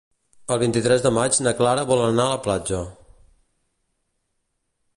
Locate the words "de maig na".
1.07-1.53